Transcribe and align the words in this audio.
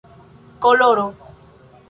koloro 0.63 1.05